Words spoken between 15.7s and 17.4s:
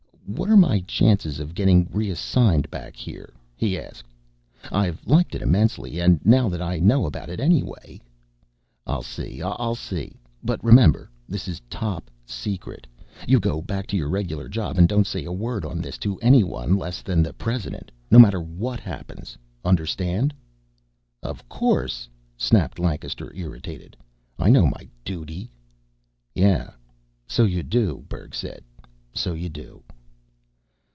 this to anyone less than the